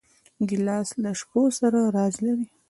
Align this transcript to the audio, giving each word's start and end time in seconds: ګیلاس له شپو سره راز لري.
ګیلاس 0.49 0.89
له 1.03 1.11
شپو 1.19 1.41
سره 1.59 1.79
راز 1.95 2.13
لري. 2.25 2.45